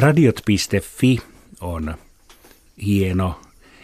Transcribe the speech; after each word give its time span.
Radiot.fi 0.00 1.18
on 1.60 1.94
hieno, 2.86 3.40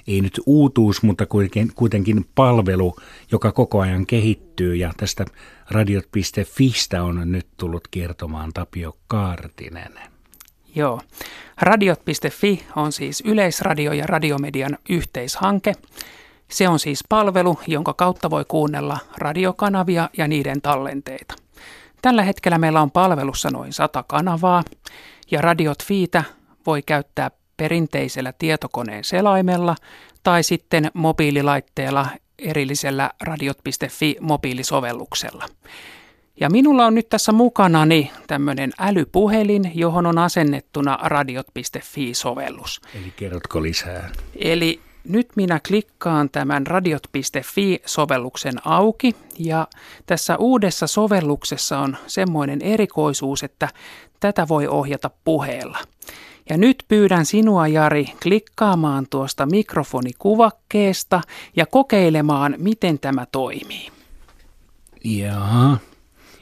ei 0.07 0.21
nyt 0.21 0.41
uutuus, 0.47 1.03
mutta 1.03 1.27
kuitenkin, 1.75 2.27
palvelu, 2.35 2.97
joka 3.33 3.53
koko 3.53 3.81
ajan 3.81 4.07
kehittyy. 4.07 4.75
Ja 4.77 4.93
tästä 4.97 5.25
radiot.fistä 5.71 7.03
on 7.03 7.33
nyt 7.33 7.47
tullut 7.57 7.89
kertomaan 7.91 8.53
Tapio 8.53 8.97
Kaartinen. 9.09 9.93
Joo. 10.75 11.01
Radiot.fi 11.61 12.67
on 12.77 12.93
siis 12.93 13.23
yleisradio- 13.27 13.93
ja 13.93 14.07
radiomedian 14.07 14.79
yhteishanke. 14.89 15.73
Se 16.51 16.69
on 16.69 16.79
siis 16.79 17.05
palvelu, 17.09 17.59
jonka 17.67 17.95
kautta 17.95 18.31
voi 18.31 18.45
kuunnella 18.49 18.99
radiokanavia 19.19 20.11
ja 20.19 20.29
niiden 20.29 20.63
tallenteita. 20.63 21.35
Tällä 22.03 22.23
hetkellä 22.23 22.59
meillä 22.59 22.81
on 22.81 22.91
palvelussa 22.91 23.51
noin 23.51 23.73
100 23.73 24.03
kanavaa 24.03 24.63
ja 25.31 25.41
Radiot 25.41 25.85
Fiitä 25.85 26.25
voi 26.67 26.83
käyttää 26.83 27.31
perinteisellä 27.57 28.33
tietokoneen 28.33 29.05
selaimella 29.05 29.77
tai 30.23 30.43
sitten 30.43 30.91
mobiililaitteella 30.95 32.07
erillisellä 32.39 33.11
radiot.fi 33.23 34.17
mobiilisovelluksella. 34.21 35.49
Ja 36.41 36.51
minulla 36.51 36.87
on 36.87 36.95
nyt 36.95 37.09
tässä 37.09 37.33
mukanani 37.33 38.11
tämmöinen 38.27 38.73
älypuhelin, 38.79 39.73
johon 39.75 40.07
on 40.07 40.19
asennettuna 40.19 40.99
radiot.fi-sovellus. 41.03 42.81
Eli 42.95 43.13
kerrotko 43.17 43.63
lisää? 43.63 44.11
Eli 44.37 44.81
nyt 45.09 45.29
minä 45.37 45.61
klikkaan 45.69 46.31
tämän 46.31 46.67
radiot.fi-sovelluksen 46.67 48.55
auki 48.65 49.17
ja 49.39 49.69
tässä 50.07 50.37
uudessa 50.37 50.87
sovelluksessa 50.87 51.79
on 51.79 51.97
semmoinen 52.07 52.63
erikoisuus, 52.63 53.43
että 53.43 53.69
tätä 54.21 54.49
voi 54.49 54.67
ohjata 54.67 55.11
puheella. 55.25 55.79
Ja 56.51 56.57
nyt 56.57 56.85
pyydän 56.89 57.27
sinua, 57.27 57.69
Jari, 57.69 58.07
klikkaamaan 58.23 59.07
tuosta 59.11 59.47
mikrofonikuvakkeesta 59.47 61.21
ja 61.57 61.67
kokeilemaan, 61.67 62.55
miten 62.59 62.99
tämä 62.99 63.27
toimii. 63.33 63.89
Jaha, 65.05 65.79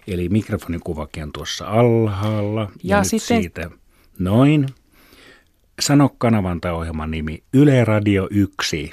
eli 0.06 0.28
mikrofonikuvake 0.28 1.22
on 1.22 1.32
tuossa 1.32 1.66
alhaalla. 1.66 2.60
Ja, 2.60 2.68
ja 2.82 2.98
nyt 2.98 3.06
sitten... 3.06 3.42
siitä 3.42 3.70
noin. 4.18 4.66
Sano 5.80 6.08
kanavan 6.18 6.60
tai 6.60 6.72
ohjelman 6.72 7.10
nimi 7.10 7.42
Yle 7.52 7.84
Radio 7.84 8.28
1. 8.30 8.90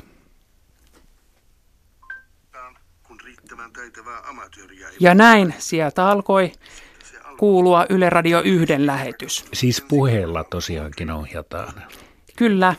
Ja 5.00 5.16
näin 5.16 5.54
sieltä 5.58 6.08
alkoi 6.08 6.52
kuulua 7.38 7.86
Yle 7.90 8.10
Radio 8.10 8.42
1 8.42 8.86
lähetys. 8.86 9.46
Siis 9.54 9.82
puheella 9.82 10.44
tosiaankin 10.44 11.12
ohjataan. 11.12 11.74
Kyllä. 12.36 12.76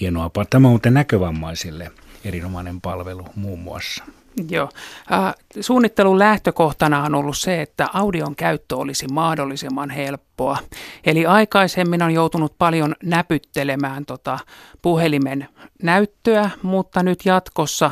Hienoa. 0.00 0.30
Tämä 0.50 0.68
on 0.68 0.70
muuten 0.70 0.94
näkövammaisille 0.94 1.92
erinomainen 2.24 2.80
palvelu 2.80 3.26
muun 3.36 3.58
muassa. 3.58 4.04
Joo. 4.50 4.68
Suunnittelun 5.60 6.18
lähtökohtana 6.18 7.02
on 7.02 7.14
ollut 7.14 7.36
se, 7.36 7.62
että 7.62 7.88
audion 7.92 8.36
käyttö 8.36 8.76
olisi 8.76 9.08
mahdollisimman 9.08 9.90
helppoa. 9.90 10.58
Eli 11.04 11.26
aikaisemmin 11.26 12.02
on 12.02 12.14
joutunut 12.14 12.58
paljon 12.58 12.94
näpyttelemään 13.02 14.04
tota 14.04 14.38
puhelimen 14.82 15.48
näyttöä, 15.82 16.50
mutta 16.62 17.02
nyt 17.02 17.18
jatkossa 17.24 17.90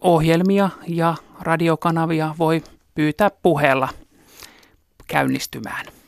ohjelmia 0.00 0.70
ja 0.88 1.14
radiokanavia 1.40 2.34
voi 2.38 2.62
pyytää 2.94 3.30
puheella 3.42 3.88
käynnistymään. 5.06 5.99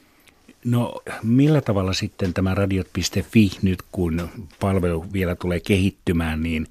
No 0.64 1.02
millä 1.22 1.60
tavalla 1.60 1.92
sitten 1.92 2.34
tämä 2.34 2.54
radiot.fi 2.54 3.50
nyt 3.62 3.78
kun 3.92 4.28
palvelu 4.60 5.06
vielä 5.12 5.34
tulee 5.34 5.60
kehittymään, 5.60 6.42
niin 6.42 6.66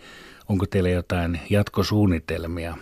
onko 0.50 0.66
teillä 0.66 0.90
jotain 0.90 1.40
jatkosuunnitelmia? 1.50 2.78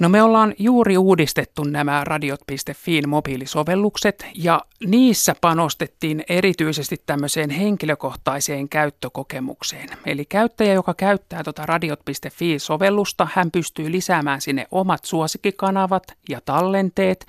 No 0.00 0.08
me 0.08 0.22
ollaan 0.22 0.54
juuri 0.58 0.98
uudistettu 0.98 1.64
nämä 1.64 2.04
radiot.fiin 2.04 3.08
mobiilisovellukset 3.08 4.26
ja 4.34 4.60
niissä 4.86 5.34
panostettiin 5.40 6.24
erityisesti 6.28 7.02
tämmöiseen 7.06 7.50
henkilökohtaiseen 7.50 8.68
käyttökokemukseen. 8.68 9.88
Eli 10.06 10.24
käyttäjä, 10.24 10.72
joka 10.72 10.94
käyttää 10.94 11.44
tuota 11.44 11.66
radiot.fi-sovellusta, 11.66 13.28
hän 13.34 13.50
pystyy 13.50 13.92
lisäämään 13.92 14.40
sinne 14.40 14.66
omat 14.70 15.04
suosikkikanavat 15.04 16.02
ja 16.28 16.40
tallenteet 16.44 17.26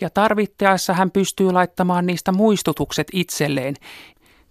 ja 0.00 0.10
tarvittaessa 0.10 0.94
hän 0.94 1.10
pystyy 1.10 1.52
laittamaan 1.52 2.06
niistä 2.06 2.32
muistutukset 2.32 3.06
itselleen. 3.12 3.74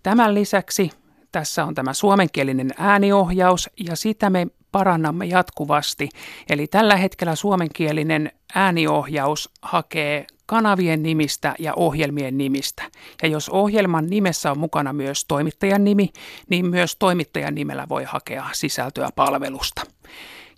Tämän 0.03 0.33
lisäksi 0.33 0.91
tässä 1.31 1.65
on 1.65 1.75
tämä 1.75 1.93
suomenkielinen 1.93 2.69
ääniohjaus 2.77 3.69
ja 3.87 3.95
sitä 3.95 4.29
me 4.29 4.47
parannamme 4.71 5.25
jatkuvasti. 5.25 6.09
Eli 6.49 6.67
tällä 6.67 6.95
hetkellä 6.95 7.35
suomenkielinen 7.35 8.31
ääniohjaus 8.55 9.49
hakee 9.61 10.27
kanavien 10.45 11.03
nimistä 11.03 11.55
ja 11.59 11.73
ohjelmien 11.75 12.37
nimistä. 12.37 12.83
Ja 13.23 13.29
jos 13.29 13.49
ohjelman 13.49 14.07
nimessä 14.09 14.51
on 14.51 14.59
mukana 14.59 14.93
myös 14.93 15.25
toimittajan 15.25 15.83
nimi, 15.83 16.09
niin 16.49 16.65
myös 16.65 16.95
toimittajan 16.95 17.55
nimellä 17.55 17.89
voi 17.89 18.03
hakea 18.03 18.45
sisältöä 18.51 19.09
palvelusta. 19.15 19.81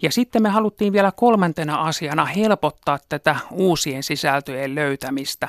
Ja 0.02 0.12
sitten 0.12 0.42
me 0.42 0.50
haluttiin 0.50 0.94
vielä 0.94 1.12
kolmantena 1.12 1.76
asiana 1.76 2.26
helpottaa 2.26 3.00
tätä 3.10 3.36
uusien 3.52 4.04
sisältöjen 4.04 4.76
löytämistä. 4.76 5.48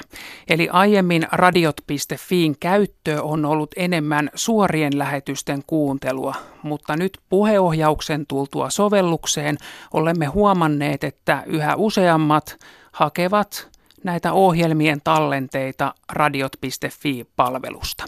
Eli 0.48 0.68
aiemmin 0.72 1.26
radiot.fiin 1.32 2.56
käyttö 2.60 3.22
on 3.22 3.44
ollut 3.44 3.70
enemmän 3.76 4.30
suorien 4.34 4.98
lähetysten 4.98 5.62
kuuntelua, 5.66 6.34
mutta 6.62 6.96
nyt 6.96 7.18
puheohjauksen 7.28 8.26
tultua 8.26 8.70
sovellukseen 8.70 9.58
olemme 9.92 10.26
huomanneet, 10.26 11.04
että 11.04 11.42
yhä 11.46 11.76
useammat 11.76 12.56
hakevat 12.92 13.68
näitä 14.04 14.32
ohjelmien 14.32 15.00
tallenteita 15.04 15.94
radiot.fi-palvelusta. 16.12 18.04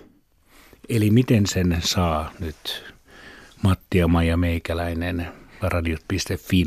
Eli 0.88 1.10
miten 1.10 1.46
sen 1.46 1.76
saa 1.80 2.30
nyt 2.40 2.94
Matti 3.62 3.98
ja 3.98 4.08
Maija 4.08 4.36
Meikäläinen 4.36 5.43
radiot.fi. 5.68 6.64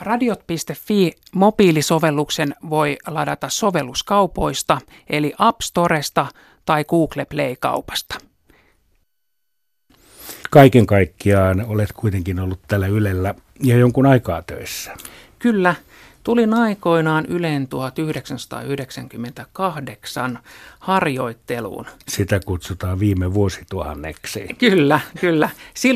Radiot.fi 0.00 1.12
mobiilisovelluksen 1.34 2.54
voi 2.70 2.96
ladata 3.06 3.48
sovelluskaupoista, 3.48 4.78
eli 5.10 5.32
App 5.38 5.60
Storesta 5.60 6.26
tai 6.64 6.84
Google 6.84 7.24
Play-kaupasta. 7.24 8.14
Kaiken 10.50 10.86
kaikkiaan 10.86 11.64
olet 11.66 11.92
kuitenkin 11.92 12.40
ollut 12.40 12.60
tällä 12.68 12.86
Ylellä 12.86 13.34
ja 13.62 13.76
jonkun 13.76 14.06
aikaa 14.06 14.42
töissä. 14.42 14.96
Kyllä, 15.38 15.74
tulin 16.24 16.54
aikoinaan 16.54 17.26
Ylen 17.26 17.68
1998 17.68 20.38
harjoitteluun. 20.78 21.86
Sitä 22.08 22.40
kutsutaan 22.46 23.00
viime 23.00 23.34
vuosituhanneksi. 23.34 24.46
Kyllä, 24.58 25.00
kyllä. 25.20 25.50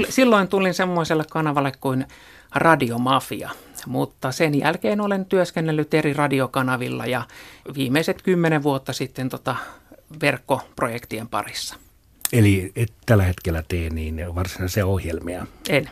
Silloin 0.09 0.49
tulin 0.49 0.75
semmoiselle 0.75 1.25
kanavalle 1.31 1.73
kuin 1.81 2.07
Radiomafia. 2.55 3.51
Mutta 3.87 4.33
sen 4.33 4.59
jälkeen 4.59 5.01
olen 5.01 5.25
työskennellyt 5.25 5.95
eri 5.95 6.13
radiokanavilla 6.13 7.07
ja 7.07 7.23
viimeiset 7.75 8.23
kymmenen 8.23 8.63
vuotta 8.63 8.93
sitten 8.93 9.29
tota 9.29 9.57
verkkoprojektien 10.23 11.29
parissa. 11.29 11.77
Eli 12.33 12.73
et 12.77 12.93
tällä 13.07 13.25
hetkellä 13.25 13.63
tee 13.69 13.91
niin 13.91 14.35
varsinaisia 14.35 14.87
ohjelmia? 14.87 15.47
En. 15.69 15.91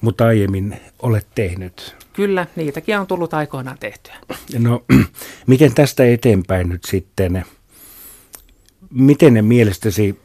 Mutta 0.00 0.26
aiemmin 0.26 0.80
olet 1.02 1.26
tehnyt? 1.34 1.96
Kyllä, 2.12 2.46
niitäkin 2.56 2.98
on 2.98 3.06
tullut 3.06 3.34
aikoinaan 3.34 3.78
tehtyä. 3.78 4.14
No, 4.58 4.84
miten 5.46 5.74
tästä 5.74 6.04
eteenpäin 6.04 6.68
nyt 6.68 6.84
sitten, 6.84 7.44
miten 8.90 9.34
ne 9.34 9.42
mielestäsi 9.42 10.20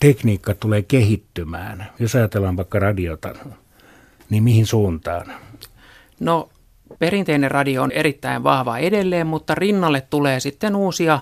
tekniikka 0.00 0.54
tulee 0.54 0.82
kehittymään? 0.82 1.86
Jos 1.98 2.14
ajatellaan 2.14 2.56
vaikka 2.56 2.78
radiota, 2.78 3.34
niin 4.30 4.42
mihin 4.42 4.66
suuntaan? 4.66 5.32
No 6.20 6.48
perinteinen 6.98 7.50
radio 7.50 7.82
on 7.82 7.92
erittäin 7.92 8.42
vahva 8.42 8.78
edelleen, 8.78 9.26
mutta 9.26 9.54
rinnalle 9.54 10.00
tulee 10.00 10.40
sitten 10.40 10.76
uusia 10.76 11.20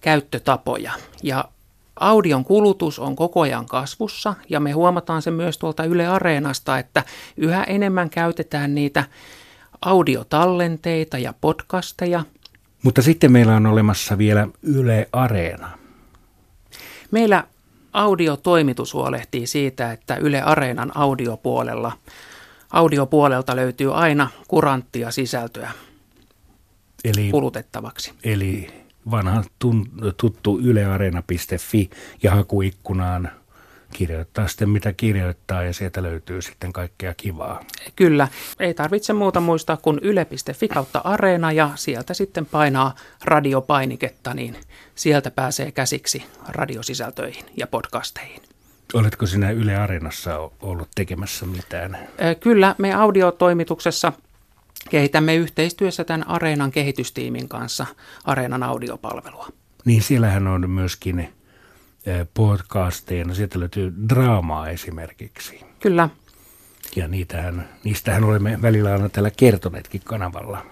käyttötapoja. 0.00 0.92
Ja 1.22 1.44
audion 2.00 2.44
kulutus 2.44 2.98
on 2.98 3.16
koko 3.16 3.40
ajan 3.40 3.66
kasvussa 3.66 4.34
ja 4.48 4.60
me 4.60 4.72
huomataan 4.72 5.22
se 5.22 5.30
myös 5.30 5.58
tuolta 5.58 5.84
Yle 5.84 6.06
Areenasta, 6.06 6.78
että 6.78 7.02
yhä 7.36 7.64
enemmän 7.64 8.10
käytetään 8.10 8.74
niitä 8.74 9.04
audiotallenteita 9.80 11.18
ja 11.18 11.34
podcasteja. 11.40 12.24
Mutta 12.82 13.02
sitten 13.02 13.32
meillä 13.32 13.56
on 13.56 13.66
olemassa 13.66 14.18
vielä 14.18 14.48
Yle 14.62 15.08
Areena. 15.12 15.78
Meillä 17.10 17.44
audiotoimitus 17.92 18.94
huolehtii 18.94 19.46
siitä, 19.46 19.92
että 19.92 20.16
Yle 20.16 20.42
Areenan 20.42 20.96
audiopuolella, 20.96 21.92
audiopuolelta 22.70 23.56
löytyy 23.56 23.94
aina 23.94 24.30
kuranttia 24.48 25.10
sisältöä 25.10 25.70
eli, 27.04 27.30
kulutettavaksi. 27.30 28.12
Eli 28.24 28.85
vanha 29.10 29.44
tun, 29.58 29.88
tuttu 30.16 30.58
yleareena.fi 30.58 31.90
ja 32.22 32.30
hakuikkunaan 32.34 33.30
kirjoittaa 33.92 34.48
sitten 34.48 34.68
mitä 34.68 34.92
kirjoittaa 34.92 35.62
ja 35.62 35.72
sieltä 35.72 36.02
löytyy 36.02 36.42
sitten 36.42 36.72
kaikkea 36.72 37.14
kivaa. 37.16 37.60
Kyllä, 37.96 38.28
ei 38.60 38.74
tarvitse 38.74 39.12
muuta 39.12 39.40
muistaa 39.40 39.76
kuin 39.76 39.98
yle.fi 40.02 40.68
kautta 40.68 41.00
areena 41.04 41.52
ja 41.52 41.70
sieltä 41.74 42.14
sitten 42.14 42.46
painaa 42.46 42.94
radiopainiketta, 43.24 44.34
niin 44.34 44.56
sieltä 44.94 45.30
pääsee 45.30 45.72
käsiksi 45.72 46.24
radiosisältöihin 46.48 47.44
ja 47.56 47.66
podcasteihin. 47.66 48.42
Oletko 48.94 49.26
sinä 49.26 49.50
Yle 49.50 49.76
Areenassa 49.76 50.50
ollut 50.60 50.88
tekemässä 50.94 51.46
mitään? 51.46 51.98
Kyllä, 52.40 52.74
me 52.78 52.94
audiotoimituksessa 52.94 54.12
kehitämme 54.90 55.34
yhteistyössä 55.34 56.04
tämän 56.04 56.28
Areenan 56.28 56.70
kehitystiimin 56.70 57.48
kanssa 57.48 57.86
Areenan 58.24 58.62
audiopalvelua. 58.62 59.48
Niin 59.84 60.02
siellähän 60.02 60.46
on 60.46 60.70
myöskin 60.70 61.28
podcasteja, 62.34 63.24
no 63.24 63.34
sieltä 63.34 63.60
löytyy 63.60 63.92
draamaa 64.08 64.68
esimerkiksi. 64.68 65.60
Kyllä. 65.80 66.08
Ja 66.96 67.08
niitähän, 67.08 67.68
niistähän 67.84 68.24
olemme 68.24 68.58
välillä 68.62 68.92
aina 68.92 69.08
täällä 69.08 69.30
kertoneetkin 69.30 70.00
kanavalla. 70.04 70.66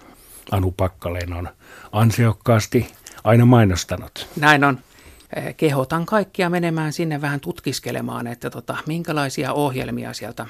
Anu 0.51 0.71
Pakkaleen 0.71 1.33
on 1.33 1.49
ansiokkaasti 1.91 2.87
aina 3.23 3.45
mainostanut. 3.45 4.27
Näin 4.39 4.63
on. 4.63 4.79
Kehotan 5.57 6.05
kaikkia 6.05 6.49
menemään 6.49 6.93
sinne 6.93 7.21
vähän 7.21 7.39
tutkiskelemaan, 7.39 8.27
että 8.27 8.49
tota, 8.49 8.77
minkälaisia 8.87 9.53
ohjelmia 9.53 10.13
sieltä 10.13 10.45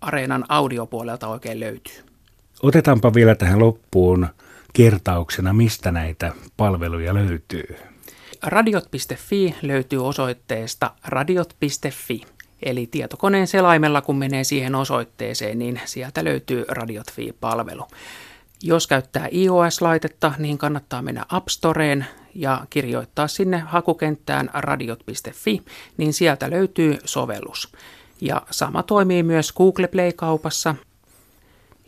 Areenan 0.00 0.44
audiopuolelta 0.48 1.28
oikein 1.28 1.60
löytyy. 1.60 1.94
Otetaanpa 2.62 3.14
vielä 3.14 3.34
tähän 3.34 3.58
loppuun 3.58 4.28
kertauksena, 4.72 5.52
mistä 5.52 5.90
näitä 5.90 6.32
palveluja 6.56 7.14
löytyy. 7.14 7.76
Radiot.fi 8.42 9.54
löytyy 9.62 10.06
osoitteesta 10.06 10.90
radiot.fi. 11.04 12.22
Eli 12.62 12.86
tietokoneen 12.86 13.46
selaimella, 13.46 14.00
kun 14.00 14.16
menee 14.16 14.44
siihen 14.44 14.74
osoitteeseen, 14.74 15.58
niin 15.58 15.80
sieltä 15.84 16.24
löytyy 16.24 16.64
Radiot.fi-palvelu. 16.68 17.86
Jos 18.62 18.86
käyttää 18.86 19.28
iOS-laitetta, 19.32 20.32
niin 20.38 20.58
kannattaa 20.58 21.02
mennä 21.02 21.24
App 21.28 21.48
Storeen 21.48 22.06
ja 22.34 22.66
kirjoittaa 22.70 23.28
sinne 23.28 23.58
hakukenttään 23.58 24.50
radiot.fi, 24.52 25.62
niin 25.96 26.12
sieltä 26.12 26.50
löytyy 26.50 26.98
sovellus. 27.04 27.72
Ja 28.20 28.42
sama 28.50 28.82
toimii 28.82 29.22
myös 29.22 29.52
Google 29.52 29.88
Play-kaupassa. 29.88 30.74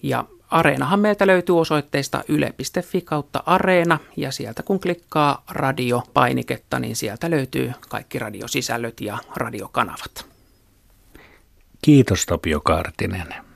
Ja 0.02 0.24
Areenahan 0.50 1.00
meiltä 1.00 1.26
löytyy 1.26 1.60
osoitteesta 1.60 2.24
yle.fi 2.28 3.00
kautta 3.00 3.42
Areena 3.46 3.98
ja 4.16 4.32
sieltä 4.32 4.62
kun 4.62 4.80
klikkaa 4.80 5.44
radio-painiketta, 5.50 6.78
niin 6.78 6.96
sieltä 6.96 7.30
löytyy 7.30 7.72
kaikki 7.88 8.18
radiosisällöt 8.18 9.00
ja 9.00 9.18
radiokanavat. 9.36 10.26
Kiitos 11.82 12.26
Tapio 12.26 12.60
Kaartinen. 12.60 13.47